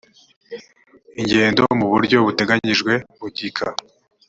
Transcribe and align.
ingendo 1.21 1.61
mu 1.79 1.85
buryo 1.91 2.17
buteganyijwe 2.27 2.93
mu 3.19 3.27
gika 3.35 3.67